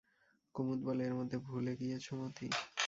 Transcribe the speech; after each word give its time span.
কুমুদ 0.55 0.79
বলে, 0.87 1.01
এর 1.07 1.13
মধ্যে 1.19 1.37
ভুলে 1.47 1.73
গিয়েছ 1.79 2.05
মতি? 2.13 2.47